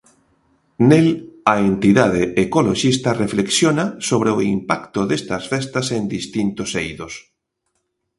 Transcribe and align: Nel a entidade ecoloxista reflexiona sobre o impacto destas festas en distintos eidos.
Nel 0.89 1.07
a 1.53 1.55
entidade 1.69 2.21
ecoloxista 2.45 3.09
reflexiona 3.23 3.85
sobre 4.09 4.29
o 4.37 4.39
impacto 4.55 4.99
destas 5.09 5.43
festas 5.53 5.85
en 5.97 6.03
distintos 6.15 6.69
eidos. 6.83 7.13